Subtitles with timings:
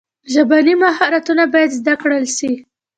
[0.33, 2.51] ژبني مهارتونه باید زده کړل سي.